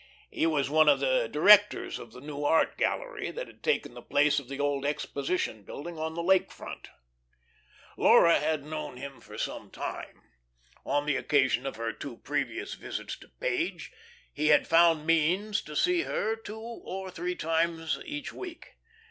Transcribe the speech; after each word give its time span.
He 0.31 0.47
was 0.47 0.67
one 0.67 0.89
of 0.89 0.99
the 0.99 1.27
directors 1.31 1.99
of 1.99 2.11
the 2.11 2.21
new 2.21 2.43
Art 2.43 2.75
Gallery 2.75 3.29
that 3.29 3.45
had 3.45 3.61
taken 3.61 3.93
the 3.93 4.01
place 4.01 4.39
of 4.39 4.49
the 4.49 4.59
old 4.59 4.83
Exposition 4.83 5.61
Building 5.61 5.99
on 5.99 6.15
the 6.15 6.23
Lake 6.23 6.51
Front. 6.51 6.89
Laura 7.97 8.39
had 8.39 8.63
known 8.65 8.97
him 8.97 9.21
for 9.21 9.37
some 9.37 9.65
little 9.67 9.83
time. 9.83 10.23
On 10.87 11.05
the 11.05 11.17
occasion 11.17 11.67
of 11.67 11.75
her 11.75 11.93
two 11.93 12.17
previous 12.17 12.73
visits 12.73 13.15
to 13.19 13.27
Page 13.39 13.91
he 14.33 14.47
had 14.47 14.65
found 14.67 15.05
means 15.05 15.61
to 15.61 15.75
see 15.75 16.01
her 16.01 16.35
two 16.35 16.57
or 16.59 17.11
three 17.11 17.35
times 17.35 17.99
each 18.03 18.33
week. 18.33 18.77